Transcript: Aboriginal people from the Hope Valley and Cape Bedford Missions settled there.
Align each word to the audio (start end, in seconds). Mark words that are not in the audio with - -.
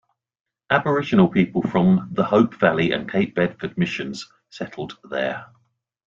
Aboriginal 0.71 1.27
people 1.27 1.61
from 1.61 2.09
the 2.11 2.23
Hope 2.23 2.55
Valley 2.55 2.91
and 2.91 3.07
Cape 3.07 3.35
Bedford 3.35 3.77
Missions 3.77 4.31
settled 4.49 4.97
there. 5.03 5.45